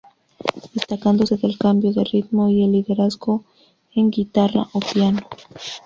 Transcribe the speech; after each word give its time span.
Destacándose 0.73 1.37
el 1.43 1.59
cambio 1.59 1.93
de 1.93 2.03
ritmo 2.03 2.49
y 2.49 2.63
el 2.63 2.71
liderazgo 2.71 3.43
en 3.93 4.09
guitarra 4.09 4.65
o 4.73 4.79
piano. 4.79 5.19